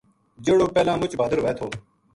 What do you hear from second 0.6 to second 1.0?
پہلاں